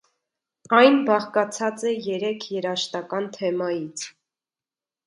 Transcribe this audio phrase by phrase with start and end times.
[0.77, 4.11] Այն բաղկացած է երեք երաժշտական թեմայից։